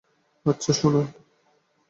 [0.45, 1.05] আচ্ছা, শুনুন।